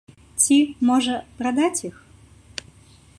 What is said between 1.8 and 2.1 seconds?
іх?